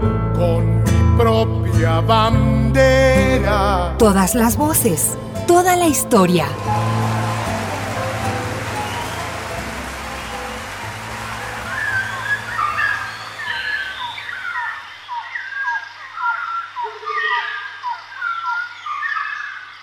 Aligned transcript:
Con 0.00 0.82
mi 0.84 1.18
propia 1.18 2.00
bandera. 2.00 3.94
Todas 3.98 4.34
las 4.34 4.56
voces, 4.56 5.18
toda 5.46 5.76
la 5.76 5.86
historia. 5.86 6.46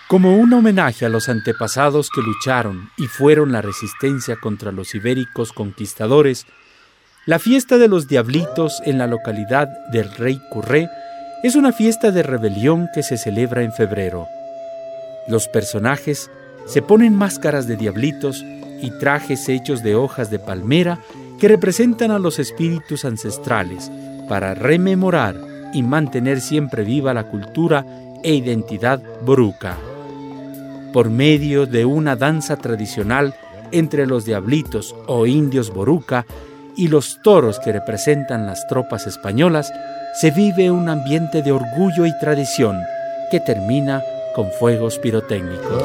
Como 0.08 0.38
un 0.38 0.52
homenaje 0.54 1.06
a 1.06 1.10
los 1.10 1.30
antepasados 1.30 2.10
que 2.10 2.22
lucharon 2.22 2.90
y 2.98 3.06
fueron 3.06 3.52
la 3.52 3.62
resistencia 3.62 4.38
contra 4.38 4.72
los 4.72 4.96
ibéricos 4.96 5.54
conquistadores, 5.54 6.48
la 7.30 7.38
fiesta 7.38 7.78
de 7.78 7.88
los 7.88 8.08
diablitos 8.08 8.82
en 8.86 8.98
la 8.98 9.06
localidad 9.06 9.68
del 9.92 10.12
Rey 10.16 10.42
Curré 10.50 10.90
es 11.44 11.56
una 11.56 11.72
fiesta 11.72 12.10
de 12.10 12.24
rebelión 12.24 12.90
que 12.92 13.04
se 13.04 13.20
celebra 13.20 13.62
en 13.62 13.72
febrero. 13.72 14.28
Los 15.28 15.48
personajes 15.48 16.32
se 16.66 16.82
ponen 16.82 17.14
máscaras 17.14 17.68
de 17.68 17.76
diablitos 17.76 18.44
y 18.82 18.90
trajes 18.98 19.48
hechos 19.48 19.84
de 19.84 19.94
hojas 19.94 20.32
de 20.32 20.40
palmera 20.40 20.98
que 21.40 21.48
representan 21.48 22.10
a 22.10 22.18
los 22.18 22.40
espíritus 22.40 23.06
ancestrales 23.06 23.92
para 24.28 24.56
rememorar 24.56 25.36
y 25.72 25.84
mantener 25.84 26.42
siempre 26.42 26.84
viva 26.84 27.14
la 27.14 27.26
cultura 27.26 27.86
e 28.24 28.34
identidad 28.34 29.04
boruca 29.24 29.78
por 30.92 31.12
medio 31.12 31.68
de 31.68 31.86
una 31.86 32.16
danza 32.16 32.58
tradicional 32.58 33.36
entre 33.72 34.08
los 34.08 34.26
diablitos 34.26 34.96
o 35.06 35.28
indios 35.28 35.72
boruca 35.72 36.26
y 36.80 36.88
los 36.88 37.20
toros 37.22 37.60
que 37.60 37.74
representan 37.74 38.46
las 38.46 38.66
tropas 38.68 39.06
españolas, 39.06 39.74
se 40.14 40.32
vive 40.32 40.72
un 40.72 40.88
ambiente 40.88 41.42
de 41.42 41.52
orgullo 41.52 42.06
y 42.06 42.18
tradición 42.20 42.80
que 43.30 43.42
termina 43.42 44.02
con 44.34 44.50
fuegos 44.50 44.98
pirotécnicos. 44.98 45.84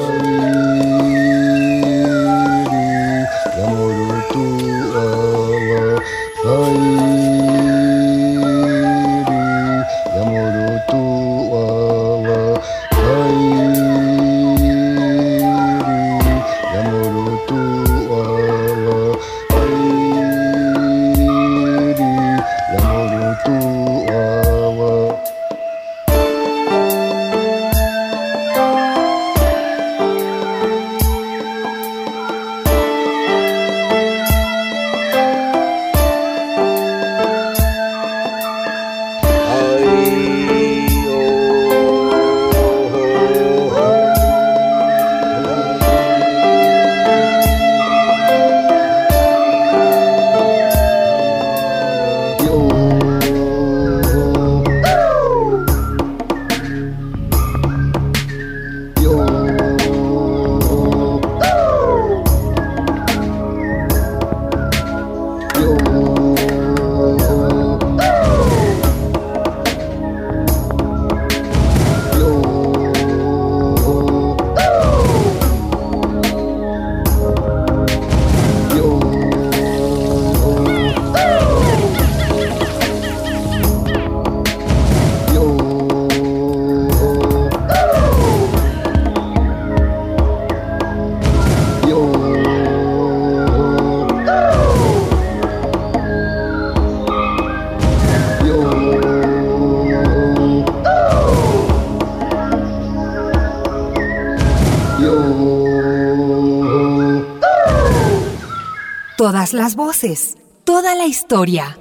Las 109.55 109.75
voces, 109.75 110.37
toda 110.65 110.95
la 110.95 111.05
historia. 111.05 111.77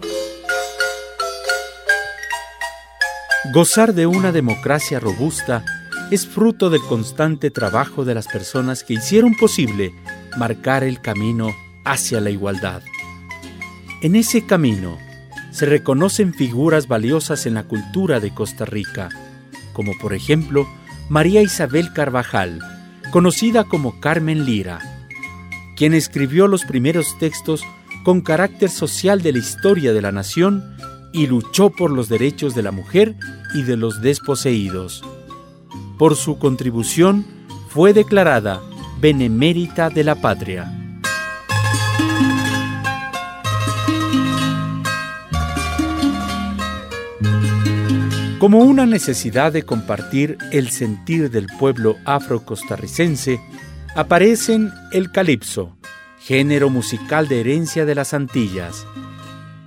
Gozar 3.52 3.94
de 3.94 4.06
una 4.06 4.30
democracia 4.30 5.00
robusta 5.00 5.64
es 6.10 6.26
fruto 6.26 6.70
del 6.70 6.82
constante 6.82 7.50
trabajo 7.50 8.04
de 8.04 8.14
las 8.14 8.28
personas 8.28 8.84
que 8.84 8.94
hicieron 8.94 9.34
posible 9.34 9.92
marcar 10.36 10.84
el 10.84 11.00
camino 11.00 11.54
hacia 11.84 12.20
la 12.20 12.30
igualdad. 12.30 12.82
En 14.02 14.14
ese 14.14 14.46
camino 14.46 14.96
se 15.50 15.66
reconocen 15.66 16.32
figuras 16.32 16.86
valiosas 16.86 17.44
en 17.44 17.54
la 17.54 17.64
cultura 17.64 18.20
de 18.20 18.32
Costa 18.32 18.64
Rica, 18.64 19.08
como 19.72 19.98
por 19.98 20.14
ejemplo 20.14 20.68
María 21.08 21.42
Isabel 21.42 21.92
Carvajal, 21.92 22.60
conocida 23.10 23.64
como 23.64 24.00
Carmen 24.00 24.44
Lira, 24.44 24.93
quien 25.76 25.94
escribió 25.94 26.48
los 26.48 26.64
primeros 26.64 27.18
textos 27.18 27.62
con 28.04 28.20
carácter 28.20 28.70
social 28.70 29.22
de 29.22 29.32
la 29.32 29.38
historia 29.38 29.92
de 29.92 30.02
la 30.02 30.12
nación 30.12 30.76
y 31.12 31.26
luchó 31.26 31.70
por 31.70 31.90
los 31.90 32.08
derechos 32.08 32.54
de 32.54 32.62
la 32.62 32.72
mujer 32.72 33.16
y 33.54 33.62
de 33.62 33.76
los 33.76 34.02
desposeídos. 34.02 35.02
Por 35.98 36.16
su 36.16 36.38
contribución 36.38 37.24
fue 37.68 37.92
declarada 37.92 38.60
Benemérita 39.00 39.90
de 39.90 40.04
la 40.04 40.16
Patria. 40.16 40.70
Como 48.38 48.58
una 48.58 48.84
necesidad 48.84 49.52
de 49.52 49.62
compartir 49.62 50.36
el 50.52 50.68
sentir 50.68 51.30
del 51.30 51.46
pueblo 51.58 51.96
afro-costarricense, 52.04 53.40
aparecen 53.94 54.72
el 54.90 55.12
calipso, 55.12 55.76
género 56.18 56.68
musical 56.68 57.28
de 57.28 57.40
herencia 57.40 57.84
de 57.84 57.94
las 57.94 58.12
Antillas. 58.12 58.86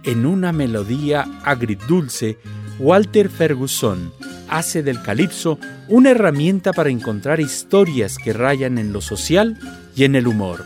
En 0.04 0.26
una 0.26 0.52
melodía 0.52 1.26
agridulce, 1.44 2.38
Walter 2.78 3.30
Ferguson 3.30 4.12
hace 4.50 4.84
del 4.84 5.02
calipso 5.02 5.60
una 5.88 6.12
herramienta 6.12 6.74
para 6.74 6.90
encontrar 6.90 7.40
historias 7.40 8.18
que 8.18 8.34
rayan 8.34 8.78
en 8.78 8.92
lo 8.92 9.00
social 9.02 9.58
y 9.96 10.04
en 10.04 10.16
el 10.16 10.28
humor. 10.28 10.66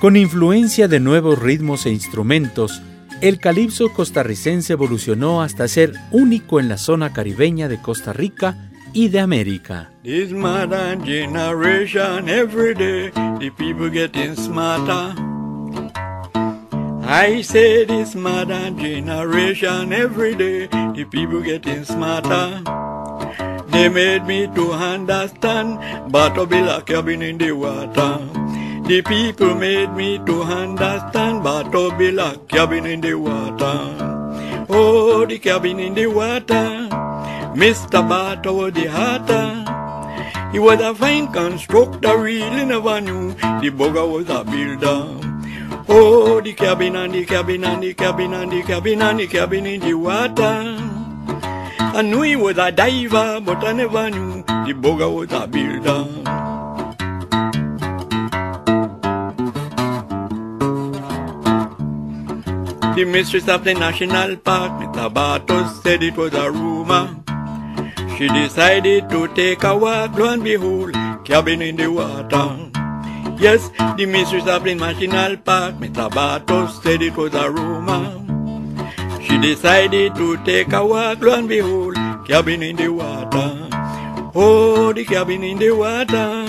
Con 0.00 0.16
influencia 0.16 0.86
de 0.86 1.00
nuevos 1.00 1.38
ritmos 1.38 1.86
e 1.86 1.90
instrumentos, 1.90 2.82
el 3.22 3.38
calipso 3.38 3.92
costarricense 3.94 4.74
evolucionó 4.74 5.42
hasta 5.42 5.66
ser 5.68 5.94
único 6.10 6.60
en 6.60 6.68
la 6.68 6.76
zona 6.76 7.14
caribeña 7.14 7.68
de 7.68 7.80
Costa 7.80 8.12
Rica 8.12 8.70
y 8.94 9.08
de 9.08 9.18
América. 9.18 9.90
This 10.04 10.30
modern 10.30 11.04
generation, 11.04 12.28
every 12.28 12.74
day, 12.74 13.10
the 13.40 13.50
people 13.50 13.90
getting 13.90 14.36
smarter. 14.36 15.14
I 17.06 17.42
say 17.42 17.84
this 17.84 18.14
modern 18.14 18.78
generation, 18.78 19.92
every 19.92 20.36
day, 20.36 20.68
the 20.68 21.04
people 21.10 21.42
getting 21.42 21.84
smarter. 21.84 22.62
They 23.68 23.88
made 23.88 24.24
me 24.26 24.46
to 24.54 24.72
understand, 24.72 26.12
but 26.12 26.34
be 26.48 26.62
like 26.62 26.86
cabin 26.86 27.22
in 27.22 27.38
the 27.38 27.50
water. 27.50 28.20
The 28.86 29.02
people 29.02 29.54
made 29.56 29.92
me 29.94 30.18
to 30.24 30.42
understand, 30.42 31.42
but 31.42 31.72
to 31.72 31.90
be 31.98 32.12
like 32.12 32.46
cabin 32.48 32.86
in 32.86 33.00
the 33.00 33.14
water. 33.14 34.66
Oh, 34.68 35.26
the 35.26 35.38
cabin 35.40 35.80
in 35.80 35.94
the 35.94 36.06
water. 36.06 36.88
Mr. 37.54 38.06
Bartow 38.08 38.70
the 38.70 38.86
Hatter. 38.90 40.50
He 40.50 40.58
was 40.58 40.80
a 40.80 40.94
fine 40.94 41.32
constructor, 41.32 42.18
really 42.18 42.64
never 42.64 43.00
knew 43.00 43.32
the 43.32 43.70
bugger 43.70 44.10
was 44.10 44.28
a 44.28 44.44
builder. 44.44 45.20
Oh, 45.88 46.40
the 46.40 46.52
cabin 46.52 46.96
and 46.96 47.14
the 47.14 47.24
cabin 47.24 47.64
and 47.64 47.82
the 47.82 47.94
cabin 47.94 48.34
and 48.34 48.50
the 48.50 48.62
cabin 48.62 49.02
and 49.02 49.20
the 49.20 49.26
cabin 49.26 49.66
in 49.66 49.80
the 49.80 49.94
water. 49.94 50.76
I 51.78 52.02
knew 52.02 52.22
he 52.22 52.34
was 52.34 52.58
a 52.58 52.72
diver, 52.72 53.40
but 53.40 53.62
I 53.64 53.72
never 53.72 54.10
knew 54.10 54.42
the 54.42 54.74
bugger 54.74 55.14
was 55.14 55.32
a 55.32 55.46
builder. 55.46 56.04
The 62.96 63.04
mistress 63.04 63.48
of 63.48 63.64
the 63.64 63.74
national 63.74 64.36
park, 64.36 64.72
Mr. 64.80 65.12
Bartos, 65.12 65.82
said 65.82 66.02
it 66.02 66.16
was 66.16 66.32
a 66.34 66.50
rumor. 66.50 67.23
She 68.16 68.28
decided 68.28 69.10
to 69.10 69.26
take 69.34 69.64
a 69.64 69.76
walk, 69.76 70.16
lo 70.16 70.32
and 70.32 70.44
behold, 70.44 70.94
cabin 71.24 71.60
in 71.62 71.74
the 71.74 71.90
water. 71.90 72.70
Yes, 73.40 73.68
the 73.96 74.06
mistress 74.06 74.46
of 74.46 74.62
the 74.62 74.74
national 74.74 75.36
park, 75.38 75.74
Mr. 75.76 76.08
Bartos, 76.10 76.80
said 76.82 77.02
it 77.02 77.16
was 77.16 77.34
a 77.34 77.50
rumor. 77.50 78.22
She 79.20 79.36
decided 79.38 80.14
to 80.14 80.36
take 80.44 80.72
a 80.72 80.86
walk, 80.86 81.22
lo 81.22 81.34
and 81.34 81.48
behold, 81.48 81.96
cabin 82.28 82.62
in 82.62 82.76
the 82.76 82.88
water. 82.88 83.68
Oh, 84.32 84.92
the 84.92 85.04
cabin 85.04 85.42
in 85.42 85.58
the 85.58 85.72
water. 85.72 86.46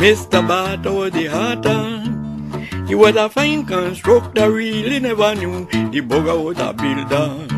Mr. 0.00 0.40
Bartos 0.48 0.96
was 0.96 1.12
the 1.12 1.26
hatter. 1.26 2.86
He 2.88 2.94
was 2.94 3.16
a 3.16 3.28
fine 3.28 3.66
constructor, 3.66 4.50
really 4.50 4.98
never 5.00 5.34
knew 5.34 5.66
the 5.66 6.00
bugger 6.00 6.42
was 6.42 6.58
a 6.58 6.72
builder. 6.72 7.55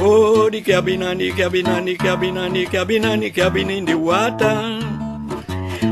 Oh, 0.00 0.48
the 0.48 0.60
cabin 0.60 1.02
and 1.02 1.20
the 1.20 1.32
cabin 1.32 1.66
and 1.66 1.88
the 1.88 1.96
cabin 1.96 2.36
and 2.36 2.54
the 2.54 2.66
cabin 2.66 3.04
and 3.04 3.22
the 3.22 3.30
cabin 3.30 3.68
in 3.68 3.84
the 3.84 3.98
water. 3.98 4.54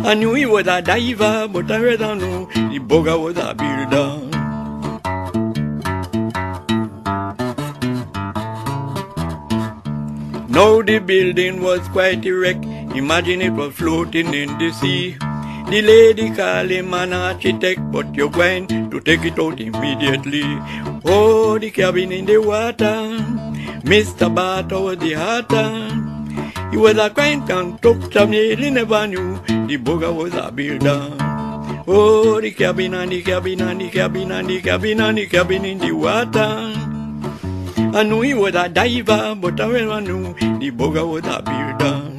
I 0.09 0.15
knew 0.15 0.35
he 0.35 0.47
was 0.47 0.69
a 0.69 0.81
diver, 0.81 1.49
but 1.49 1.69
I 1.69 1.81
rather 1.81 2.15
knew 2.15 2.47
the 2.47 2.79
bugger 2.79 3.21
was 3.21 3.37
a 3.37 3.53
builder. 3.53 4.23
Now 10.49 10.83
the 10.83 11.01
building 11.01 11.61
was 11.61 11.81
quite 11.89 12.25
erect. 12.25 12.65
Imagine 12.65 13.43
it 13.43 13.53
was 13.55 13.75
floating 13.75 14.33
in 14.33 14.57
the 14.59 14.71
sea. 14.71 15.17
The 15.69 15.83
lady 15.83 16.31
called 16.31 16.71
him 16.71 16.95
an 16.95 17.13
architect, 17.13 17.81
but 17.91 18.15
you're 18.15 18.31
going 18.31 18.69
to 18.69 19.01
take 19.01 19.25
it 19.25 19.39
out 19.41 19.61
immediately. 19.61 20.45
Oh, 21.05 21.59
the 21.59 21.73
cabin 21.73 22.13
in 22.13 22.25
the 22.25 22.39
water. 22.39 23.46
Mr. 23.87 24.35
Barter 24.35 24.81
was 24.81 24.97
oh, 24.97 25.01
the 25.01 25.13
hatter. 25.13 25.55
Uh, 25.55 26.71
he 26.73 26.77
was 26.77 26.99
a 26.99 27.09
kind 27.09 27.47
constructor, 27.47 28.27
nearly 28.27 28.69
never 28.69 29.07
knew 29.07 29.37
the 29.69 29.79
bugger 29.79 30.13
was 30.13 30.35
a 30.35 30.51
builder. 30.51 31.15
Oh, 31.87 32.41
the 32.41 32.51
cabin 32.51 32.95
and 32.95 33.13
the 33.13 33.23
cabin 33.23 33.61
and 33.61 33.81
the 33.81 33.89
cabin 33.89 34.33
and 34.33 34.51
the 34.51 34.61
cabin 34.61 35.01
and 35.01 35.19
the 35.19 35.27
cabin 35.27 35.65
in 35.65 35.79
the 35.79 35.93
water. 35.93 36.73
I 37.97 38.03
knew 38.03 38.23
he 38.23 38.35
was 38.35 38.57
a 38.57 38.69
diver, 38.69 39.37
but 39.41 39.61
I 39.61 39.69
never 39.69 40.01
knew 40.01 40.35
the 40.35 40.73
bugger 40.73 41.09
was 41.09 41.25
a 41.25 41.41
builder. 41.47 42.17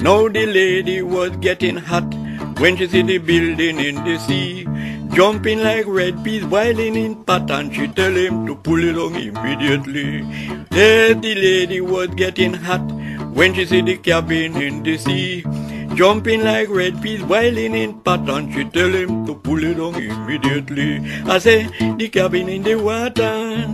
Now 0.00 0.28
the 0.28 0.44
lady 0.44 1.00
was 1.00 1.30
getting 1.38 1.78
hot 1.78 2.12
when 2.58 2.76
she 2.76 2.86
see 2.88 3.00
the 3.00 3.16
building 3.16 3.80
in 3.80 3.94
the 4.04 4.18
sea. 4.18 4.66
Jumping 5.12 5.60
like 5.60 5.86
red 5.86 6.24
peas 6.24 6.44
boiling 6.44 6.94
in 6.94 7.24
and 7.28 7.74
she 7.74 7.88
tell 7.88 8.12
him 8.12 8.46
to 8.46 8.54
pull 8.54 8.82
it 8.82 8.96
on 8.96 9.16
immediately. 9.16 10.24
Yes, 10.70 11.20
the 11.20 11.34
lady 11.34 11.80
was 11.80 12.08
getting 12.08 12.54
hot 12.54 12.80
when 13.34 13.52
she 13.54 13.66
see 13.66 13.80
the 13.82 13.96
cabin 13.96 14.56
in 14.56 14.82
the 14.84 14.96
sea. 14.96 15.44
Jumping 15.94 16.44
like 16.44 16.68
red 16.68 17.02
peas 17.02 17.22
boiling 17.22 17.74
in 17.74 18.00
and 18.06 18.54
she 18.54 18.64
tell 18.64 18.88
him 18.88 19.26
to 19.26 19.34
pull 19.34 19.62
it 19.64 19.80
on 19.80 19.96
immediately. 19.96 21.00
I 21.24 21.38
say, 21.38 21.64
the 21.96 22.08
cabin 22.08 22.48
in 22.48 22.62
the 22.62 22.76
water, 22.76 23.66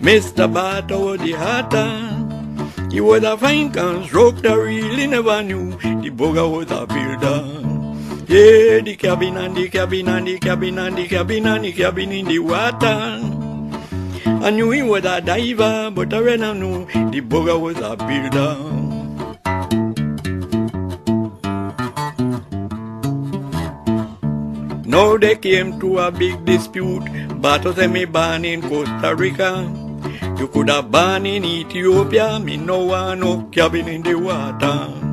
Mr. 0.00 0.52
Barter 0.52 0.98
was 0.98 1.20
the 1.20 1.32
hatter. 1.32 2.90
He 2.90 3.00
was 3.00 3.22
a 3.22 3.38
fine 3.38 3.70
constructor, 3.70 4.64
really 4.64 5.06
never 5.06 5.40
knew 5.44 5.70
the 5.70 6.10
bugger 6.10 6.50
was 6.50 6.70
a 6.72 6.84
builder. 6.84 7.59
Yeah, 8.30 8.78
the 8.78 8.94
cabin 8.94 9.36
and 9.38 9.56
the 9.56 9.68
cabin 9.68 10.06
and 10.06 10.24
the 10.24 10.38
cabin 10.38 10.78
and 10.78 10.96
the 10.96 11.08
cabin 11.08 11.46
and 11.48 11.64
the 11.64 11.72
cabin 11.72 12.12
in 12.12 12.26
the 12.26 12.38
water. 12.38 13.18
I 14.46 14.50
knew 14.50 14.70
he 14.70 14.82
was 14.82 15.04
a 15.04 15.20
diver, 15.20 15.90
but 15.90 16.14
I 16.14 16.20
rather 16.20 16.54
knew 16.54 16.86
the 17.10 17.22
bugger 17.22 17.58
was 17.60 17.78
a 17.78 17.96
builder. 17.96 18.54
Now 24.86 25.16
they 25.16 25.34
came 25.34 25.80
to 25.80 25.98
a 25.98 26.12
big 26.12 26.44
dispute, 26.44 27.02
Battles 27.42 27.78
and 27.78 27.92
me 27.92 28.04
born 28.04 28.44
in 28.44 28.62
Costa 28.62 29.12
Rica. 29.16 29.66
You 30.38 30.46
could 30.46 30.70
have 30.70 30.92
born 30.92 31.26
in 31.26 31.44
Ethiopia, 31.44 32.38
me 32.38 32.58
no 32.58 32.84
want 32.84 33.22
no 33.22 33.42
cabin 33.50 33.88
in 33.88 34.02
the 34.02 34.14
water. 34.14 35.09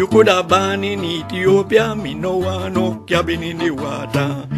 You 0.00 0.06
could 0.06 0.28
have 0.28 0.48
born 0.48 0.82
in 0.82 1.04
Ethiopia, 1.04 1.94
me 1.94 2.14
no 2.14 2.38
want 2.38 2.72
no 2.72 3.04
cabin 3.06 3.42
in 3.42 3.58
the 3.58 3.70
water. 3.70 4.48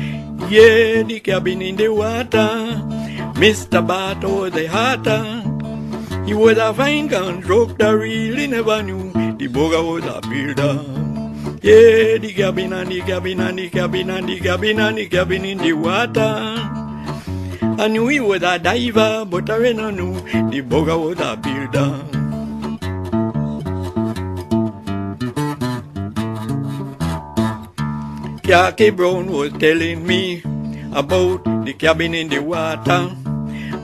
Yeah, 0.48 1.02
the 1.02 1.18
cabin 1.18 1.60
in 1.60 1.74
the 1.74 1.88
water. 1.88 2.78
Mr. 3.34 3.84
Bato 3.84 4.48
the 4.52 4.68
hatter. 4.68 5.42
He 6.24 6.32
was 6.32 6.58
a 6.58 6.72
fine 6.72 7.08
constructor, 7.08 7.98
really 7.98 8.46
never 8.46 8.84
knew 8.84 9.10
the 9.12 9.48
bugger 9.48 9.82
was 9.82 10.04
a 10.04 10.20
builder. 10.28 10.78
Yeah, 11.60 12.18
the 12.18 12.32
cabin 12.32 12.72
and 12.72 12.92
the 12.92 13.00
cabin 13.00 13.40
and 13.40 13.58
the 13.58 13.68
cabin 13.68 14.10
and 14.10 14.28
the 14.28 14.38
cabin 14.38 14.78
and 14.78 14.96
the 14.96 15.08
cabin 15.08 15.44
in 15.44 15.58
the 15.58 15.72
water. 15.72 16.20
I 17.82 17.88
knew 17.88 18.06
he 18.06 18.20
was 18.20 18.44
a 18.44 18.60
diver, 18.60 19.24
but 19.28 19.50
I 19.50 19.72
never 19.72 19.90
knew 19.90 20.14
the 20.52 20.62
bugger 20.62 21.04
was 21.04 21.18
a 21.18 21.36
builder. 21.36 22.11
Jackie 28.52 28.90
Brown 28.90 29.32
was 29.32 29.50
telling 29.54 30.06
me 30.06 30.42
about 30.92 31.42
the 31.64 31.72
cabin 31.72 32.12
in 32.12 32.28
the 32.28 32.38
water. 32.38 33.08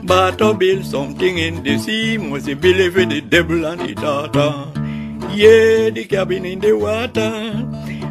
But 0.04 0.36
to 0.36 0.52
build 0.52 0.84
something 0.84 1.38
in 1.38 1.62
the 1.62 1.78
sea 1.78 2.18
must 2.18 2.44
be 2.44 2.52
believe 2.52 2.98
in 2.98 3.08
the 3.08 3.22
devil 3.22 3.64
and 3.64 3.80
the 3.80 3.94
daughter. 3.94 4.68
Yeah, 5.32 5.88
the 5.88 6.04
cabin 6.04 6.44
in 6.44 6.60
the 6.60 6.74
water. 6.74 7.32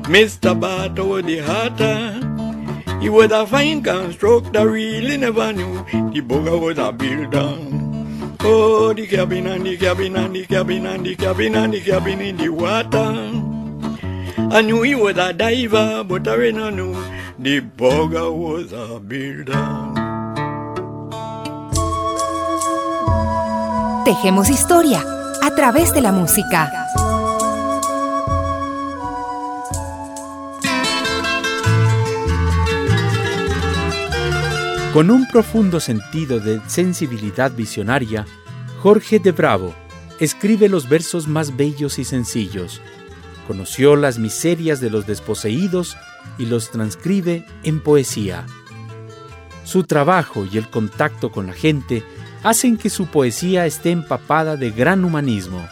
Mr. 0.10 0.58
Bato 0.60 1.08
was 1.08 1.26
the 1.26 1.38
hatter. 1.46 2.26
He 3.02 3.10
was 3.10 3.32
a 3.32 3.46
fine 3.46 3.84
constructor, 3.84 4.68
really 4.68 5.16
never 5.16 5.54
knew 5.54 5.86
the 6.10 6.22
bugger 6.22 6.60
was 6.60 6.80
a 6.80 6.92
builder. 6.92 7.54
Oh, 8.40 8.94
the 8.94 9.06
cabin 9.06 9.46
and 9.46 9.64
the 9.64 9.78
cabin 9.78 10.16
and 10.16 10.36
the 10.36 10.44
cabin 10.48 10.88
and 10.88 11.06
the 11.06 11.16
cabin 11.16 11.54
and 11.54 11.72
the 11.72 11.82
cabin 11.82 12.20
in 12.20 12.36
the 12.36 12.50
water. 12.50 13.37
I 14.50 14.62
knew 14.62 14.82
he 14.82 14.96
was 14.96 15.18
a 15.18 15.34
diver, 15.34 16.06
but 16.08 16.26
I 16.28 16.52
never 16.52 16.72
knew 16.72 16.96
the 17.38 17.60
bugger 17.60 18.32
was 18.32 18.72
a 18.72 18.98
builder. 18.98 19.54
Tejemos 24.06 24.50
historia 24.50 25.04
a 25.44 25.52
través 25.54 25.94
de 25.94 26.02
la 26.02 26.14
música. 26.14 26.72
Con 34.94 35.12
un 35.12 35.28
profundo 35.28 35.82
sentido 35.82 36.40
de 36.40 36.62
sensibilidad 36.68 37.52
visionaria, 37.52 38.26
Jorge 38.82 39.20
de 39.20 39.32
Bravo 39.34 39.76
escribe 40.22 40.70
los 40.70 40.88
versos 40.88 41.28
más 41.28 41.56
bellos 41.56 42.00
y 42.00 42.06
sencillos. 42.06 42.82
Conoció 43.48 43.96
las 43.96 44.20
miserias 44.20 44.82
de 44.82 44.90
los 44.90 45.08
desposeídos 45.08 45.98
y 46.38 46.46
los 46.46 46.70
transcribe 46.70 47.46
en 47.64 47.80
poesía. 47.82 48.46
Su 49.64 49.84
trabajo 49.84 50.46
y 50.52 50.58
el 50.58 50.70
contacto 50.70 51.32
con 51.32 51.48
la 51.48 51.54
gente 51.54 52.04
hacen 52.44 52.78
que 52.78 52.90
su 52.90 53.08
poesía 53.08 53.66
esté 53.66 53.92
empapada 53.92 54.58
de 54.58 54.72
gran 54.72 55.06
humanismo. 55.06 55.66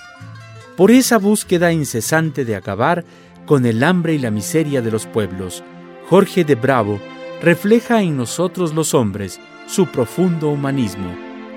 Por 0.78 0.92
esa 0.92 1.18
búsqueda 1.18 1.72
incesante 1.72 2.46
de 2.46 2.56
acabar 2.56 3.04
con 3.46 3.66
el 3.66 3.84
hambre 3.84 4.14
y 4.14 4.20
la 4.20 4.32
miseria 4.32 4.82
de 4.82 4.92
los 4.92 5.06
pueblos, 5.06 5.64
Jorge 6.10 6.44
de 6.44 6.56
Bravo 6.56 7.00
refleja 7.42 8.02
en 8.02 8.18
nosotros 8.18 8.74
los 8.74 8.94
hombres 8.94 9.40
su 9.68 9.88
profundo 9.88 10.50
humanismo, 10.50 11.16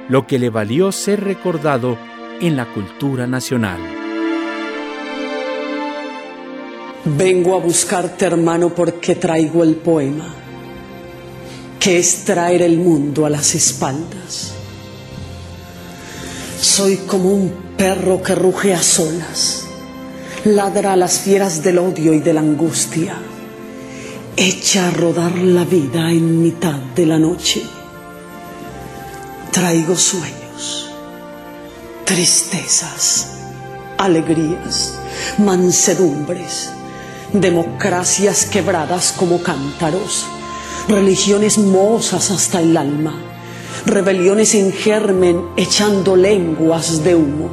lo 0.09 0.27
que 0.27 0.39
le 0.39 0.51
valió 0.51 0.93
ser 0.93 1.23
recordado 1.23 1.97
en 2.41 2.57
la 2.57 2.67
cultura 2.67 3.27
nacional. 3.27 4.08
Vengo 7.05 7.57
a 7.57 7.61
buscarte, 7.61 8.27
hermano, 8.27 8.75
porque 8.75 9.15
traigo 9.15 9.63
el 9.63 9.77
poema, 9.77 10.35
que 11.79 11.99
es 11.99 12.25
traer 12.25 12.63
el 12.63 12.79
mundo 12.79 13.25
a 13.25 13.31
las 13.31 13.55
espaldas. 13.55 14.53
Soy 16.61 16.97
como 16.97 17.31
un 17.31 17.53
perro 17.77 18.21
que 18.21 18.35
ruge 18.35 18.75
a 18.75 18.83
solas, 18.83 19.65
ladra 20.45 20.95
a 20.95 20.97
las 20.97 21.21
fieras 21.21 21.63
del 21.63 21.79
odio 21.79 22.13
y 22.13 22.19
de 22.19 22.33
la 22.33 22.41
angustia, 22.41 23.17
echa 24.37 24.89
a 24.89 24.91
rodar 24.91 25.39
la 25.39 25.65
vida 25.65 26.11
en 26.11 26.43
mitad 26.43 26.79
de 26.97 27.07
la 27.07 27.19
noche. 27.19 27.63
Traigo 29.53 29.97
sueños, 29.97 30.91
tristezas, 32.05 33.39
alegrías, 33.99 34.95
mansedumbres, 35.39 36.71
democracias 37.33 38.47
quebradas 38.47 39.13
como 39.17 39.43
cántaros, 39.43 40.27
religiones 40.89 41.59
mozas 41.59 42.31
hasta 42.31 42.61
el 42.61 42.77
alma, 42.77 43.15
rebeliones 43.85 44.55
en 44.55 44.73
germen 44.73 45.43
echando 45.57 46.17
lenguas 46.17 47.05
de 47.05 47.15
humo, 47.15 47.51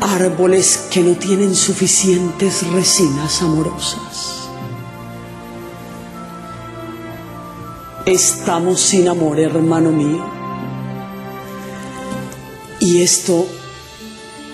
árboles 0.00 0.88
que 0.90 1.00
no 1.00 1.14
tienen 1.16 1.54
suficientes 1.54 2.66
resinas 2.72 3.42
amorosas. 3.42 4.48
Estamos 8.06 8.80
sin 8.80 9.08
amor, 9.08 9.40
hermano 9.40 9.90
mío. 9.90 10.22
Y 12.78 13.00
esto 13.00 13.46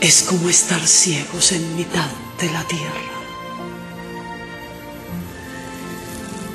es 0.00 0.22
como 0.22 0.48
estar 0.48 0.80
ciegos 0.86 1.50
en 1.50 1.76
mitad 1.76 2.08
de 2.40 2.52
la 2.52 2.62
tierra. 2.62 3.09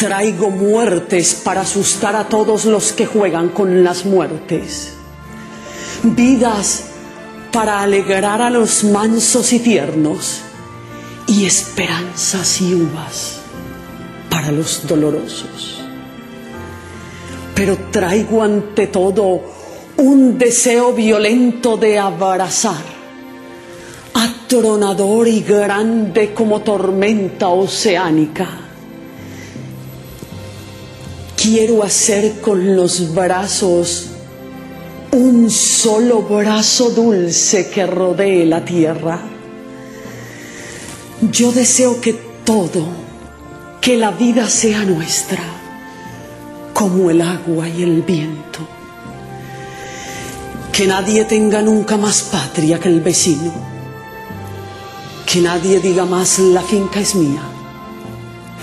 Traigo 0.06 0.52
muertes 0.52 1.34
para 1.34 1.62
asustar 1.62 2.16
a 2.16 2.30
todos 2.30 2.66
los 2.66 2.94
que 2.94 3.08
juegan 3.08 3.50
con 3.50 3.84
las 3.84 4.06
muertes. 4.06 4.94
Vidas 6.04 6.84
para 7.52 7.82
alegrar 7.82 8.40
a 8.40 8.52
los 8.52 8.84
mansos 8.84 9.52
y 9.52 9.58
tiernos. 9.58 10.42
Y 11.26 11.46
esperanzas 11.46 12.62
y 12.62 12.76
uvas 12.76 13.40
para 14.30 14.52
los 14.52 14.86
dolorosos. 14.86 15.82
Pero 17.56 17.76
traigo 17.90 18.44
ante 18.44 18.86
todo 18.86 19.42
un 19.98 20.38
deseo 20.38 20.94
violento 20.94 21.78
de 21.78 21.98
abrazar 21.98 22.86
atronador 24.14 25.28
y 25.28 25.42
grande 25.42 26.32
como 26.32 26.62
tormenta 26.62 27.48
oceánica. 27.48 28.65
Quiero 31.46 31.84
hacer 31.84 32.42
con 32.42 32.76
los 32.76 33.14
brazos 33.14 34.08
un 35.12 35.52
solo 35.52 36.24
brazo 36.24 36.90
dulce 36.90 37.70
que 37.70 37.86
rodee 37.86 38.48
la 38.48 38.66
tierra. 38.66 39.20
Yo 41.32 41.52
deseo 41.52 42.02
que 42.02 42.14
todo, 42.44 42.88
que 43.80 43.96
la 43.96 44.10
vida 44.10 44.50
sea 44.50 44.86
nuestra, 44.86 45.44
como 46.74 47.12
el 47.12 47.22
agua 47.22 47.70
y 47.70 47.84
el 47.84 48.02
viento. 48.02 48.68
Que 50.74 50.88
nadie 50.88 51.26
tenga 51.26 51.62
nunca 51.62 51.96
más 51.96 52.24
patria 52.24 52.80
que 52.80 52.90
el 52.90 53.02
vecino 53.02 53.76
que 55.36 55.42
nadie 55.42 55.80
diga 55.80 56.06
más 56.06 56.40
la 56.40 56.62
finca 56.62 57.02
es 57.02 57.14
mía, 57.14 57.42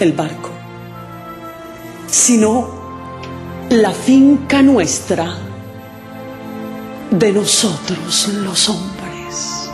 el 0.00 0.12
barco, 0.12 0.51
sino 2.12 2.68
la 3.70 3.90
finca 3.90 4.60
nuestra 4.60 5.34
de 7.10 7.32
nosotros 7.32 8.28
los 8.28 8.68
hombres. 8.68 9.70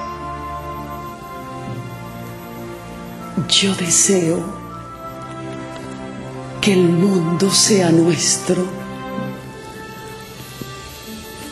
Yo 3.48 3.74
deseo 3.74 4.38
que 6.60 6.74
el 6.74 6.88
mundo 6.88 7.50
sea 7.50 7.90
nuestro, 7.90 8.64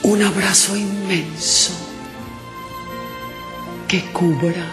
un 0.05 0.23
abrazo 0.23 0.77
inmenso 0.77 1.73
que 3.89 4.05
cubra 4.13 4.67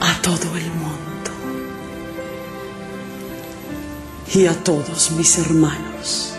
a 0.00 0.22
todo 0.22 0.56
el 0.56 0.70
mundo 0.72 1.17
y 4.34 4.46
a 4.46 4.52
todos 4.62 5.12
mis 5.16 5.38
hermanos. 5.38 6.34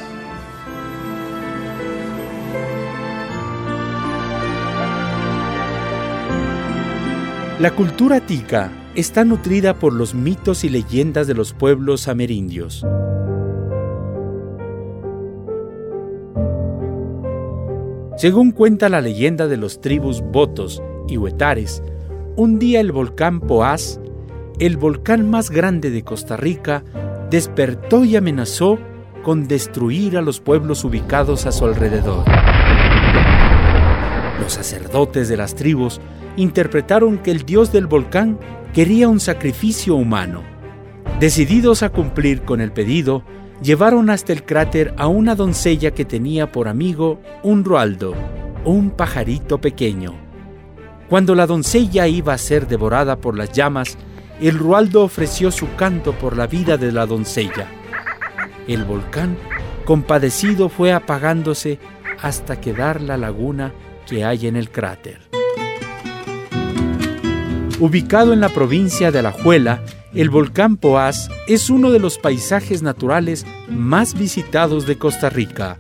La 7.60 7.76
cultura 7.76 8.22
tica 8.22 8.72
está 8.96 9.26
nutrida 9.26 9.74
por 9.74 9.94
los 9.94 10.14
mitos 10.14 10.64
y 10.64 10.70
leyendas 10.70 11.28
de 11.28 11.34
los 11.34 11.54
pueblos 11.54 12.08
amerindios. 12.08 12.86
Según 18.18 18.52
cuenta 18.52 18.90
la 18.90 19.02
leyenda 19.02 19.48
de 19.48 19.58
los 19.58 19.82
tribus 19.82 20.22
Botos 20.22 20.82
y 21.08 21.18
Huetares, 21.18 21.82
un 22.36 22.60
día 22.60 22.82
el 22.82 22.92
volcán 22.92 23.40
Poás, 23.40 24.00
el 24.60 24.78
volcán 24.78 25.30
más 25.30 25.50
grande 25.50 25.90
de 25.90 26.04
Costa 26.04 26.38
Rica, 26.38 26.84
despertó 27.30 28.06
y 28.06 28.16
amenazó 28.16 28.80
con 29.24 29.48
destruir 29.48 30.18
a 30.18 30.22
los 30.22 30.40
pueblos 30.40 30.84
ubicados 30.84 31.46
a 31.46 31.52
su 31.52 31.66
alrededor. 31.66 32.26
Los 34.40 34.54
sacerdotes 34.54 35.28
de 35.28 35.38
las 35.38 35.56
tribus 35.56 36.00
interpretaron 36.38 37.18
que 37.18 37.32
el 37.32 37.46
dios 37.46 37.72
del 37.72 37.88
volcán 37.88 38.40
quería 38.74 39.10
un 39.10 39.20
sacrificio 39.20 39.96
humano. 39.96 40.42
Decididos 41.20 41.84
a 41.84 41.90
cumplir 41.90 42.44
con 42.44 42.62
el 42.62 42.72
pedido, 42.72 43.24
llevaron 43.62 44.10
hasta 44.10 44.32
el 44.32 44.46
cráter 44.46 44.94
a 44.98 45.08
una 45.08 45.36
doncella 45.36 45.92
que 45.92 46.06
tenía 46.06 46.52
por 46.52 46.68
amigo 46.68 47.20
un 47.44 47.66
rualdo, 47.66 48.14
un 48.64 48.92
pajarito 48.92 49.60
pequeño. 49.60 50.14
Cuando 51.10 51.36
la 51.36 51.46
doncella 51.46 52.08
iba 52.08 52.34
a 52.34 52.38
ser 52.38 52.68
devorada 52.68 53.18
por 53.18 53.38
las 53.38 53.52
llamas, 53.52 53.98
el 54.48 54.58
Rualdo 54.58 55.04
ofreció 55.04 55.52
su 55.52 55.76
canto 55.76 56.14
por 56.14 56.38
la 56.38 56.48
vida 56.48 56.78
de 56.78 56.92
la 56.92 57.06
doncella. 57.06 57.68
El 58.68 58.86
volcán, 58.86 59.38
compadecido, 59.86 60.70
fue 60.70 60.94
apagándose 60.94 61.80
hasta 62.22 62.62
quedar 62.62 63.02
la 63.02 63.18
laguna 63.18 63.74
que 64.08 64.24
hay 64.24 64.48
en 64.48 64.56
el 64.56 64.70
cráter. 64.70 65.20
Ubicado 67.80 68.34
en 68.34 68.42
la 68.42 68.50
provincia 68.50 69.12
de 69.12 69.20
Alajuela, 69.20 69.82
el 70.14 70.30
volcán 70.30 70.78
Poás 70.78 71.30
es 71.48 71.70
uno 71.70 71.92
de 71.92 72.00
los 72.00 72.18
paisajes 72.18 72.82
naturales 72.82 73.46
más 73.70 74.14
visitados 74.14 74.86
de 74.86 74.98
Costa 74.98 75.30
Rica. 75.30 75.78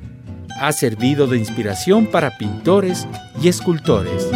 Ha 0.61 0.71
servido 0.71 1.27
de 1.27 1.37
inspiración 1.37 2.05
para 2.05 2.37
pintores 2.37 3.07
y 3.41 3.47
escultores. 3.47 4.29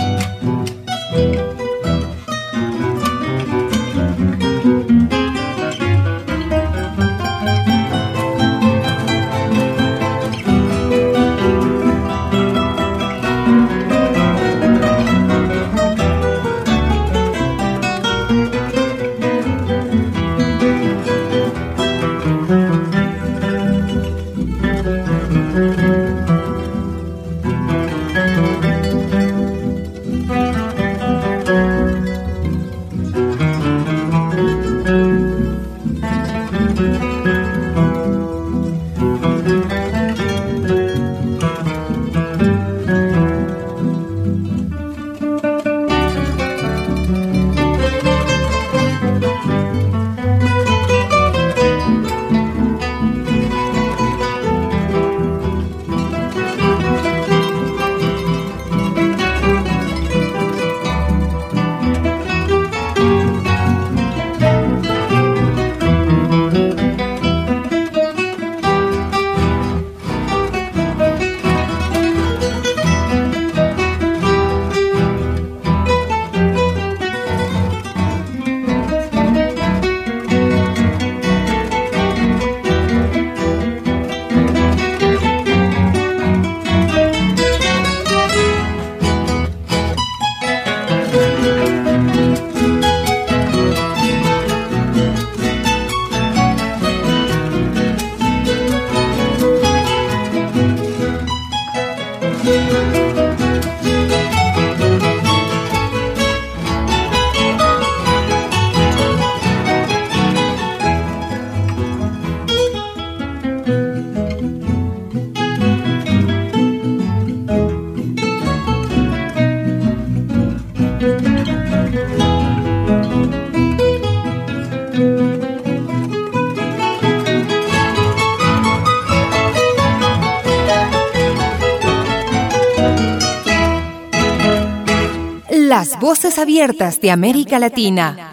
Voces 135.99 136.37
abiertas 136.37 136.99
de 137.01 137.11
América 137.11 137.59
Latina. 137.59 138.32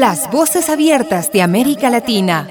Las 0.00 0.30
voces 0.30 0.70
abiertas 0.70 1.30
de 1.30 1.42
América 1.42 1.90
Latina. 1.90 2.48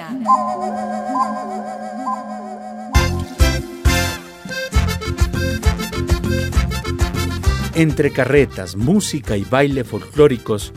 Entre 7.73 8.11
carretas, 8.11 8.75
música 8.75 9.35
y 9.35 9.45
baile 9.45 9.83
folclóricos, 9.83 10.73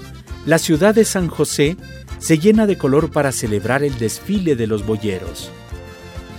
la 0.47 0.57
ciudad 0.57 0.95
de 0.95 1.05
San 1.05 1.29
José 1.29 1.77
se 2.19 2.39
llena 2.39 2.67
de 2.67 2.79
color 2.79 3.11
para 3.13 3.33
celebrar 3.33 3.83
el 3.83 3.99
desfile 3.99 4.57
de 4.57 4.67
los 4.67 4.87
boyeros. 4.87 5.51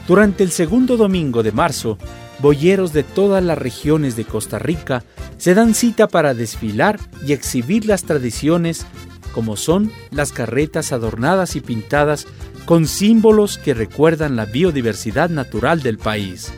Durante 0.07 0.43
el 0.43 0.49
segundo 0.49 0.97
domingo 0.97 1.43
de 1.43 1.51
marzo, 1.51 1.99
boyeros 2.39 2.91
de 2.91 3.03
todas 3.03 3.43
las 3.43 3.59
regiones 3.59 4.15
de 4.15 4.25
Costa 4.25 4.57
Rica 4.57 5.03
se 5.37 5.53
dan 5.53 5.75
cita 5.75 6.07
para 6.07 6.33
desfilar 6.33 6.99
y 7.23 7.33
exhibir 7.33 7.85
las 7.85 8.05
tradiciones 8.05 8.87
como 9.33 9.57
son 9.57 9.91
las 10.11 10.31
carretas 10.31 10.93
adornadas 10.93 11.57
y 11.57 11.61
pintadas 11.61 12.25
con 12.65 12.87
símbolos 12.87 13.57
que 13.57 13.73
recuerdan 13.73 14.37
la 14.37 14.45
biodiversidad 14.45 15.29
natural 15.29 15.81
del 15.81 15.97
país. 15.97 16.53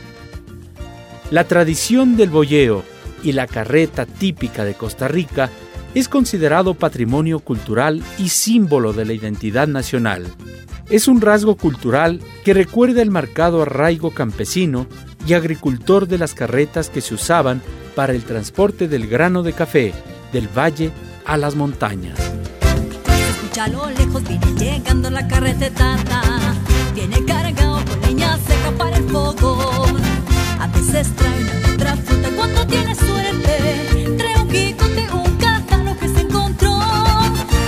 La 1.31 1.45
tradición 1.45 2.17
del 2.17 2.29
boyeo 2.29 2.83
y 3.23 3.31
la 3.31 3.47
carreta 3.47 4.05
típica 4.05 4.63
de 4.63 4.75
Costa 4.75 5.07
Rica 5.07 5.49
es 5.95 6.07
considerado 6.07 6.75
patrimonio 6.75 7.39
cultural 7.39 8.03
y 8.19 8.29
símbolo 8.29 8.93
de 8.93 9.05
la 9.05 9.13
identidad 9.13 9.67
nacional. 9.67 10.27
Es 10.89 11.07
un 11.07 11.21
rasgo 11.21 11.55
cultural 11.55 12.19
que 12.43 12.53
recuerda 12.53 13.01
el 13.01 13.09
marcado 13.09 13.63
arraigo 13.63 14.11
campesino 14.11 14.85
y 15.25 15.33
agricultor 15.33 16.07
de 16.07 16.19
las 16.19 16.35
carretas 16.35 16.91
que 16.91 17.01
se 17.01 17.15
usaban 17.15 17.63
para 17.95 18.13
el 18.13 18.23
transporte 18.23 18.87
del 18.87 19.07
grano 19.07 19.41
de 19.41 19.53
café 19.53 19.93
del 20.31 20.47
valle 20.47 20.91
a 21.25 21.37
las 21.37 21.55
montañas 21.55 22.34
a 23.59 23.67
lo 23.69 23.89
lejos 23.89 24.21
viene 24.23 24.53
llegando 24.57 25.09
la 25.09 25.25
carreteta. 25.27 25.97
Viene 26.93 27.23
cargado 27.23 27.85
con 27.85 28.01
leña 28.01 28.37
seca 28.37 28.71
para 28.77 28.97
el 28.97 29.03
fuego. 29.05 29.85
A 30.59 30.67
veces 30.67 31.07
trae 31.15 31.41
una 31.41 31.73
otra 31.73 31.95
fruta 31.95 32.29
cuando 32.35 32.67
tiene 32.67 32.93
suerte. 32.95 34.15
Trae 34.17 34.41
un 34.41 34.47
de 34.49 35.07
un 35.13 35.37
cátano 35.37 35.97
que 35.97 36.09
se 36.09 36.21
encontró. 36.21 36.79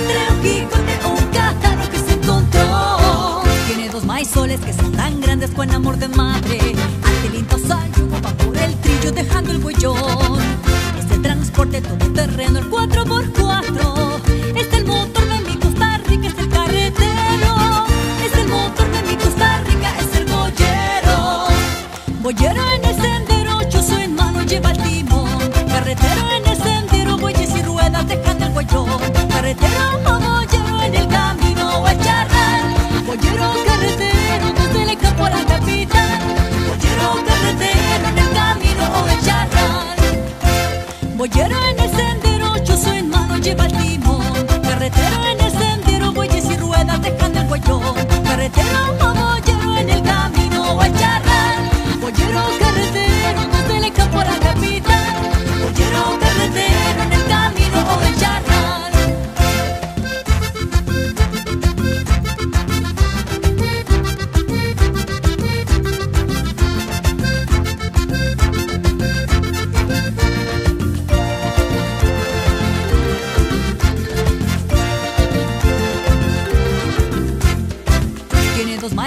Trae 0.08 0.30
un 0.32 0.41
de 0.41 1.06
un 1.06 1.32
cátano 1.32 1.89
que 1.89 2.00
se 2.00 2.13
encontró. 2.13 3.43
Tiene 3.67 3.89
dos 3.89 4.04
maizoles 4.04 4.60
que 4.60 4.73
son 4.73 4.91
tan 4.91 5.21
grandes 5.21 5.52
con 5.52 5.71
amor 5.71 5.97
de 5.97 6.10
madre. 6.10 6.76
Antilito 7.04 7.58
salió 7.60 8.10
va 8.10 8.32
por 8.32 8.58
el 8.58 8.76
trillo 8.82 9.13
dejando 9.13 9.52
el 9.52 9.63
huellón. 9.63 10.39
Este 11.00 11.17
transporte 11.19 11.82
todo 11.82 12.12
terreno, 12.12 12.60
el 12.60 12.69
4x4. 12.69 14.07
Boyero 22.28 22.66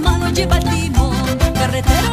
mano, 0.00 0.30
lleva 0.30 0.58
el 0.58 0.64
timón. 0.64 1.38
Carretero 1.54 2.09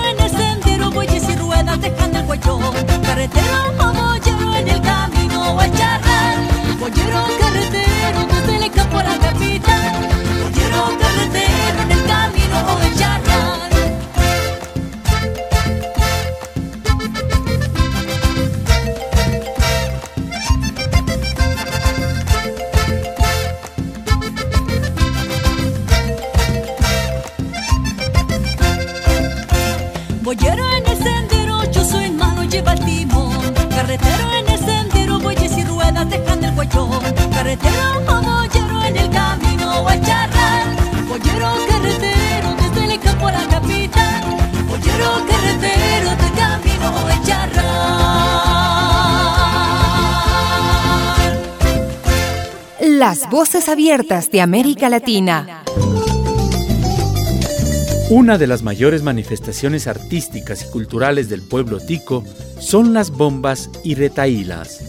Abiertas 53.67 54.31
de 54.31 54.39
América 54.39 54.87
Latina. 54.87 55.63
Una 58.09 58.37
de 58.37 58.47
las 58.47 58.63
mayores 58.63 59.03
manifestaciones 59.03 59.87
artísticas 59.87 60.63
y 60.63 60.71
culturales 60.71 61.27
del 61.27 61.41
pueblo 61.41 61.81
tico 61.81 62.23
son 62.59 62.93
las 62.93 63.11
bombas 63.11 63.69
y 63.83 63.95
retaílas. 63.95 64.79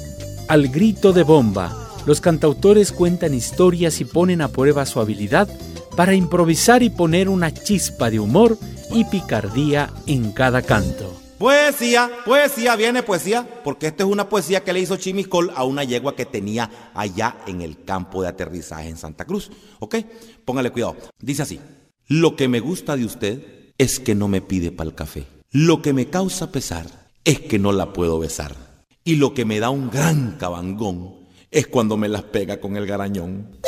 Al 0.47 0.69
grito 0.69 1.13
de 1.13 1.25
bomba, 1.25 1.91
los 2.07 2.21
cantautores 2.21 2.93
cuentan 2.93 3.35
historias 3.35 4.01
y 4.01 4.05
ponen 4.05 4.43
a 4.43 4.49
prueba 4.49 4.87
su 4.87 5.01
habilidad 5.01 5.49
para 5.97 6.15
improvisar 6.15 6.85
y 6.85 6.91
poner 6.91 7.29
una 7.29 7.53
chispa 7.53 8.11
de 8.11 8.21
humor 8.21 8.57
y 8.93 9.05
picardía 9.07 9.91
en 10.07 10.31
cada 10.31 10.63
canto. 10.63 11.28
Poesía, 11.39 12.11
poesía, 12.25 12.75
viene 12.75 13.05
poesía, 13.05 13.47
porque 13.63 13.87
esta 13.87 14.03
es 14.03 14.11
una 14.11 14.29
poesía 14.29 14.65
que 14.65 14.73
le 14.73 14.81
hizo 14.81 14.97
Chimiscol 14.97 15.53
a 15.55 15.63
una 15.63 15.85
yegua 15.85 16.17
que 16.17 16.27
tenía 16.27 16.91
allá 16.95 17.37
en 17.47 17.63
el 17.63 17.85
campo 17.85 18.23
de 18.23 18.29
aterrizaje 18.29 18.89
en 18.89 18.97
Santa 18.97 19.25
Cruz. 19.25 19.51
¿Ok? 19.79 19.97
Póngale 20.45 20.73
cuidado. 20.73 20.97
Dice 21.21 21.43
así. 21.43 21.61
Lo 22.09 22.35
que 22.35 22.49
me 22.49 22.59
gusta 22.59 22.97
de 22.97 23.05
usted 23.05 23.73
es 23.79 24.01
que 24.01 24.17
no 24.17 24.27
me 24.27 24.41
pide 24.41 24.73
para 24.73 24.89
el 24.89 24.97
café. 24.97 25.27
Lo 25.53 25.81
que 25.81 25.93
me 25.93 26.09
causa 26.09 26.51
pesar 26.51 26.87
es 27.25 27.41
que 27.41 27.59
no 27.59 27.71
la 27.71 27.93
puedo 27.93 28.19
besar. 28.19 28.57
Y 29.05 29.17
lo 29.17 29.33
que 29.33 29.45
me 29.45 29.61
da 29.61 29.71
un 29.71 29.91
gran 29.91 30.39
cabangón 30.39 31.29
es 31.51 31.69
cuando 31.69 31.97
me 31.97 32.09
las 32.09 32.25
pega 32.25 32.61
con 32.61 32.77
el 32.77 32.87
garañón. 32.87 33.59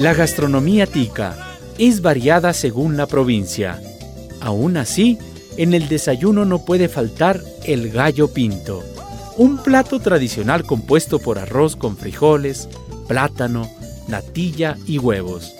La 0.00 0.14
gastronomía 0.14 0.86
tica 0.86 1.56
es 1.78 2.02
variada 2.02 2.52
según 2.52 2.96
la 2.96 3.06
provincia. 3.06 3.80
Aún 4.40 4.76
así, 4.76 5.18
en 5.56 5.74
el 5.74 5.88
desayuno 5.88 6.44
no 6.44 6.64
puede 6.64 6.88
faltar 6.88 7.42
el 7.64 7.90
gallo 7.90 8.32
pinto, 8.32 8.82
un 9.36 9.58
plato 9.58 10.00
tradicional 10.00 10.64
compuesto 10.64 11.18
por 11.18 11.38
arroz 11.38 11.76
con 11.76 11.96
frijoles, 11.96 12.68
plátano, 13.06 13.68
natilla 14.08 14.76
y 14.86 14.98
huevos. 14.98 15.54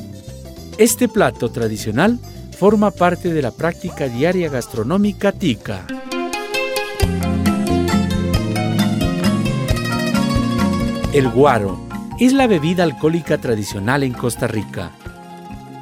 Este 0.78 1.08
plato 1.08 1.50
tradicional 1.50 2.18
forma 2.56 2.90
parte 2.90 3.32
de 3.32 3.42
la 3.42 3.50
práctica 3.50 4.08
diaria 4.08 4.48
gastronómica 4.48 5.32
tica. 5.32 5.86
El 11.12 11.28
guaro 11.30 11.78
es 12.20 12.32
la 12.32 12.46
bebida 12.46 12.84
alcohólica 12.84 13.38
tradicional 13.38 14.02
en 14.02 14.12
Costa 14.12 14.46
Rica. 14.46 14.92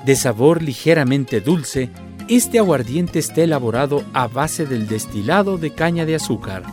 De 0.04 0.16
sabor 0.16 0.62
ligeramente 0.62 1.40
dulce, 1.40 1.90
este 2.29 2.59
aguardiente 2.59 3.19
está 3.19 3.43
elaborado 3.43 4.05
a 4.12 4.27
base 4.27 4.67
del 4.67 4.89
destilado 4.89 5.59
de 5.59 5.73
caña 5.73 6.05
de 6.05 6.17
azúcar. 6.17 6.65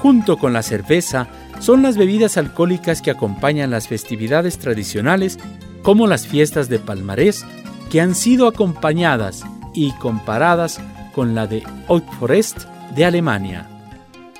Junto 0.00 0.36
con 0.36 0.52
la 0.52 0.62
cerveza, 0.62 1.28
son 1.60 1.82
las 1.82 1.96
bebidas 1.96 2.36
alcohólicas 2.36 3.00
que 3.00 3.10
acompañan 3.10 3.70
las 3.70 3.88
festividades 3.88 4.58
tradicionales 4.58 5.38
como 5.82 6.06
las 6.06 6.26
fiestas 6.26 6.68
de 6.68 6.78
palmarés 6.78 7.44
que 7.90 8.00
han 8.00 8.14
sido 8.14 8.48
acompañadas 8.48 9.44
y 9.74 9.92
comparadas 9.92 10.80
con 11.14 11.34
la 11.34 11.46
de 11.46 11.62
Outforest 11.88 12.64
de 12.94 13.04
Alemania. 13.04 13.68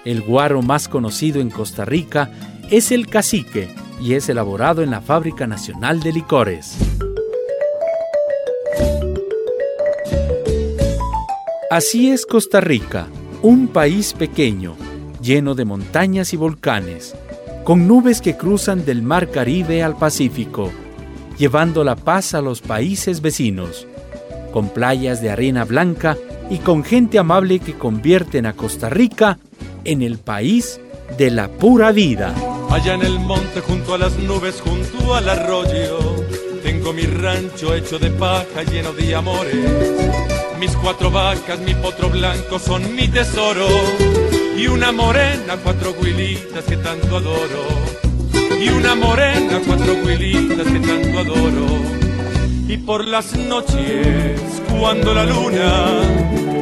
El 0.05 0.23
guaro 0.23 0.63
más 0.63 0.89
conocido 0.89 1.41
en 1.41 1.51
Costa 1.51 1.85
Rica 1.85 2.31
es 2.71 2.91
el 2.91 3.07
cacique 3.07 3.75
y 4.01 4.15
es 4.15 4.29
elaborado 4.29 4.83
en 4.83 4.91
la 4.91 5.01
Fábrica 5.01 5.47
Nacional 5.47 6.01
de 6.01 6.13
Licores. 6.13 6.77
Así 11.73 12.11
es 12.11 12.27
Costa 12.27 12.61
Rica, 12.61 13.07
un 13.41 13.67
país 13.67 14.13
pequeño, 14.13 14.77
lleno 15.23 15.55
de 15.55 15.65
montañas 15.65 16.35
y 16.35 16.37
volcanes, 16.37 17.15
con 17.65 17.89
nubes 17.89 18.21
que 18.21 18.37
cruzan 18.37 18.85
del 18.85 19.01
Mar 19.01 19.31
Caribe 19.31 19.83
al 19.83 19.97
Pacífico, 19.97 20.71
llevando 21.39 21.83
la 21.83 21.97
paz 21.97 22.35
a 22.35 22.43
los 22.43 22.61
países 22.61 23.23
vecinos, 23.23 23.87
con 24.53 24.69
playas 24.69 25.23
de 25.23 25.31
arena 25.31 25.65
blanca 25.65 26.19
y 26.51 26.59
con 26.59 26.85
gente 26.85 27.19
amable 27.19 27.59
que 27.59 27.73
convierten 27.73 28.45
a 28.45 28.53
Costa 28.53 28.91
Rica 28.91 29.39
en 29.85 30.03
el 30.03 30.19
país 30.19 30.79
de 31.17 31.31
la 31.31 31.49
pura 31.49 31.91
vida. 31.91 32.35
Allá 32.69 32.97
en 32.97 33.01
el 33.01 33.19
monte 33.19 33.63
junto 33.63 33.95
a 33.95 33.99
las 33.99 34.19
nubes, 34.19 34.61
junto 34.61 35.15
al 35.15 35.27
arroyo, 35.27 36.17
tengo 36.63 36.93
mi 36.93 37.05
rancho 37.05 37.75
hecho 37.75 37.99
de 37.99 38.11
paja 38.11 38.63
lleno 38.63 38.93
de 38.93 39.15
amores. 39.15 40.32
Mis 40.63 40.77
cuatro 40.77 41.11
vacas, 41.11 41.59
mi 41.59 41.75
potro 41.75 42.09
blanco 42.09 42.57
son 42.57 42.95
mi 42.95 43.09
tesoro. 43.09 43.67
Y 44.57 44.69
una 44.69 44.93
morena, 44.93 45.57
cuatro 45.61 45.93
huilitas 46.01 46.63
que 46.63 46.77
tanto 46.77 47.17
adoro. 47.17 47.65
Y 48.61 48.69
una 48.69 48.95
morena, 48.95 49.61
cuatro 49.67 49.95
huilitas 49.95 50.65
que 50.65 50.79
tanto 50.79 51.19
adoro. 51.19 51.67
Y 52.69 52.77
por 52.77 53.09
las 53.09 53.37
noches, 53.37 54.41
cuando 54.79 55.13
la 55.13 55.25
luna 55.25 56.01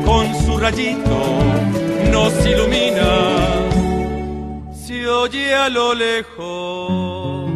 con 0.06 0.34
su 0.46 0.56
rayito 0.56 1.20
nos 2.10 2.32
ilumina, 2.46 3.68
se 4.72 5.06
oye 5.06 5.54
a 5.54 5.68
lo 5.68 5.92
lejos 5.92 7.50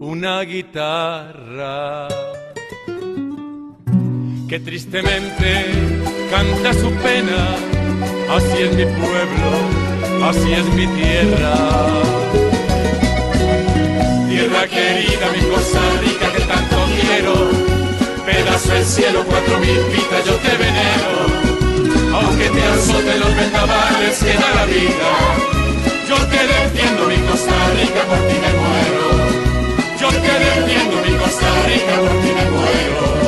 una 0.00 0.42
guitarra 0.42 2.08
que 4.50 4.58
tristemente 4.58 5.64
canta 6.28 6.72
su 6.72 6.90
pena. 7.06 7.54
Así 8.34 8.62
es 8.64 8.72
mi 8.74 8.84
pueblo, 8.84 9.48
así 10.28 10.52
es 10.52 10.64
mi 10.74 10.88
tierra. 10.88 11.54
Tierra 14.28 14.66
querida, 14.66 15.26
mi 15.36 15.42
Costa 15.54 15.78
Rica 16.02 16.32
que 16.32 16.42
tanto 16.50 16.76
quiero. 17.00 17.34
Pedazo 18.26 18.72
del 18.72 18.84
cielo, 18.84 19.24
cuatro 19.24 19.56
mil 19.60 19.78
pitas 19.92 20.24
yo 20.26 20.34
te 20.34 20.56
venero. 20.56 21.20
Aunque 22.12 22.50
te 22.50 22.62
azoten 22.74 23.20
los 23.20 23.36
vendavales 23.36 24.18
que 24.18 24.34
da 24.34 24.50
la 24.56 24.64
vida. 24.66 25.10
Yo 26.08 26.16
te 26.26 26.40
defiendo 26.54 27.06
mi 27.06 27.18
Costa 27.28 27.54
Rica, 27.78 28.00
por 28.10 28.18
ti 28.26 28.34
me 28.44 28.52
muero. 28.58 29.06
Yo 30.00 30.08
te 30.08 30.32
defiendo 30.44 30.96
mi 31.06 31.16
Costa 31.22 31.46
Rica, 31.68 31.94
por 32.00 32.20
ti 32.20 32.32
me 32.34 32.50
muero. 32.50 33.19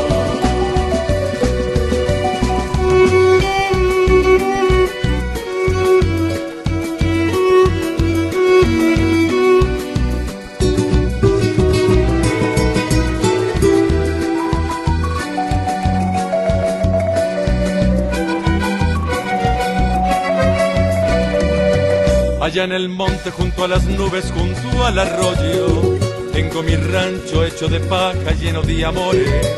Allá 22.53 22.65
en 22.65 22.73
el 22.73 22.91
monte 22.91 23.31
junto 23.31 23.65
a 23.65 23.69
las 23.69 23.85
nubes, 23.85 24.31
junto 24.31 24.85
al 24.85 24.99
arroyo, 24.99 25.97
tengo 26.35 26.63
mi 26.63 26.77
rancho 26.77 27.47
hecho 27.47 27.67
de 27.67 27.81
paja 27.81 28.33
lleno 28.39 28.61
de 28.61 28.85
amores. 28.85 29.57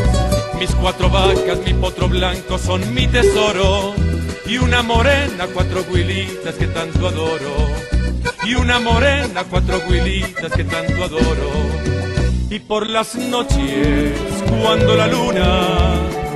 Mis 0.60 0.72
cuatro 0.76 1.10
vacas, 1.10 1.58
mi 1.66 1.74
potro 1.74 2.08
blanco 2.08 2.56
son 2.56 2.94
mi 2.94 3.08
tesoro. 3.08 3.94
Y 4.46 4.58
una 4.58 4.82
morena, 4.84 5.48
cuatro 5.52 5.84
huilitas 5.90 6.54
que 6.54 6.68
tanto 6.68 7.08
adoro. 7.08 7.56
Y 8.44 8.54
una 8.54 8.78
morena, 8.78 9.42
cuatro 9.42 9.80
huilitas 9.88 10.52
que 10.52 10.62
tanto 10.62 11.02
adoro. 11.02 11.50
Y 12.48 12.60
por 12.60 12.88
las 12.88 13.16
noches, 13.16 14.12
cuando 14.62 14.94
la 14.94 15.08
luna 15.08 15.66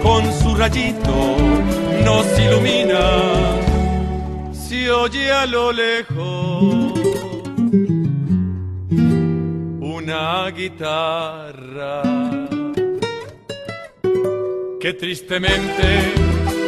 con 0.03 0.25
su 0.41 0.57
rayito 0.57 1.37
nos 2.05 2.27
ilumina, 2.37 2.99
se 4.53 4.91
oye 4.91 5.31
a 5.31 5.47
lo 5.47 5.71
lejos 5.71 6.48
guitarra 10.51 12.03
que 14.81 14.93
tristemente 14.95 16.15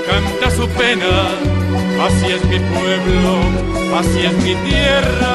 canta 0.07 0.51
su 0.51 0.69
pena. 0.71 1.29
Así 2.07 2.27
es 2.27 2.45
mi 2.47 2.59
pueblo, 2.59 3.39
así 3.97 4.21
es 4.27 4.33
mi 4.45 4.55
tierra. 4.69 5.35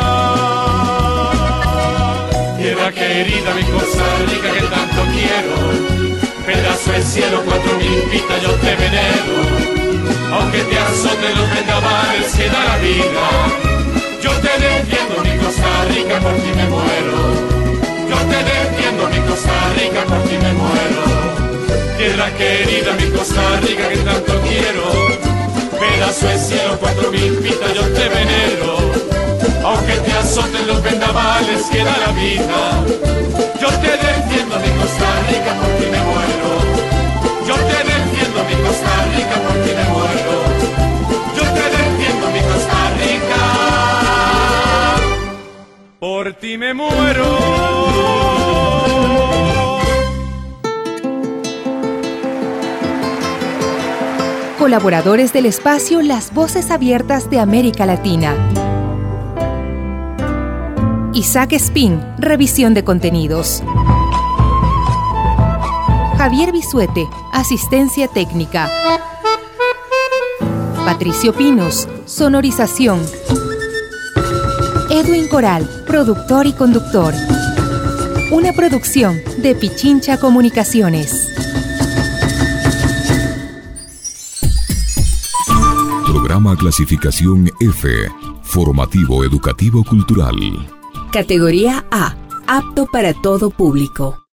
Tierra 2.57 2.91
querida, 2.91 3.53
mi 3.55 3.63
Costa 3.63 4.03
Rica 4.27 4.51
que 4.51 4.61
tanto 4.61 5.01
quiero. 5.13 6.15
Pedazo 6.45 6.91
del 6.91 7.03
cielo, 7.03 7.41
cuatro 7.45 7.77
mil 7.77 8.01
pitas 8.11 8.41
yo 8.41 8.51
te 8.55 8.75
venero. 8.75 9.35
Aunque 10.33 10.59
te 10.63 10.77
azoten 10.77 11.35
los 11.37 11.49
vendavales 11.55 12.35
que 12.35 12.49
da 12.49 12.65
la 12.65 12.77
vida. 12.77 13.25
Yo 14.21 14.31
te 14.41 14.49
defiendo 14.59 15.23
mi 15.23 15.37
Costa 15.43 15.85
Rica, 15.93 16.19
por 16.19 16.33
ti 16.33 16.51
me 16.55 16.65
muero. 16.67 17.54
Mi 19.09 19.19
Costa 19.27 19.53
Rica, 19.77 20.01
por 20.05 20.21
ti 20.23 20.37
me 20.37 20.53
muero. 20.53 21.03
Tierra 21.97 22.29
querida, 22.37 22.93
mi 22.93 23.09
Costa 23.11 23.59
Rica 23.61 23.87
que 23.89 23.97
tanto 23.97 24.41
quiero. 24.41 24.83
Pedazo 25.79 26.27
del 26.27 26.39
cielo, 26.39 26.77
cuatro 26.79 27.11
mil 27.11 27.33
pitas 27.37 27.73
yo 27.73 27.81
te 27.93 28.09
venero. 28.09 28.77
Aunque 29.63 29.93
te 30.05 30.11
azoten 30.11 30.67
los 30.67 30.81
vendavales 30.81 31.63
que 31.71 31.83
da 31.83 31.97
la 31.97 32.11
vida. 32.13 32.83
Yo 33.61 33.69
te 33.83 33.91
defiendo 34.05 34.55
mi 34.59 34.69
Costa 34.79 35.09
Rica, 35.29 35.51
por 35.59 35.69
ti 35.77 35.85
me 35.93 36.01
muero. 36.09 36.49
Yo 37.47 37.55
te 37.69 37.77
defiendo 37.91 38.43
mi 38.49 38.55
Costa 38.65 38.93
Rica, 39.15 39.35
por 39.45 39.55
ti 39.63 39.71
me 39.79 39.85
muero. 39.95 40.35
Yo 41.37 41.43
te 41.55 41.63
defiendo 41.77 42.25
mi 42.33 42.41
Costa 42.51 42.79
Rica. 43.01 43.41
Por 45.99 46.33
ti 46.33 46.57
me 46.57 46.73
muero. 46.73 47.64
Colaboradores 54.65 55.31
del 55.31 55.45
espacio 55.45 56.01
Las 56.01 56.33
Voces 56.33 56.71
Abiertas 56.71 57.29
de 57.29 57.39
América 57.39 57.85
Latina. 57.85 58.33
Isaac 61.13 61.53
Spin, 61.53 62.01
revisión 62.17 62.73
de 62.73 62.83
contenidos. 62.83 63.61
Javier 66.17 66.51
Bisuete, 66.51 67.07
asistencia 67.31 68.07
técnica. 68.07 68.67
Patricio 70.83 71.31
Pinos, 71.31 71.87
sonorización. 72.07 73.05
Edwin 74.89 75.27
Coral, 75.27 75.69
productor 75.85 76.47
y 76.47 76.53
conductor. 76.53 77.13
Una 78.31 78.51
producción 78.51 79.21
de 79.37 79.53
Pichincha 79.53 80.19
Comunicaciones. 80.19 81.34
Clasificación 86.57 87.49
F, 87.61 88.11
formativo 88.43 89.23
educativo 89.23 89.85
cultural. 89.85 90.35
Categoría 91.13 91.85
A, 91.91 92.13
apto 92.45 92.87
para 92.87 93.13
todo 93.13 93.49
público. 93.49 94.19